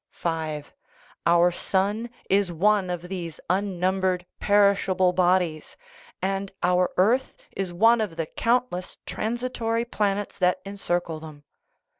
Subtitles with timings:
[0.09, 0.73] (5)
[1.27, 5.77] Our sun is one of these unnumbered perishable bodies,
[6.23, 11.43] and our earth is one of the countless transitory planets that encircle them.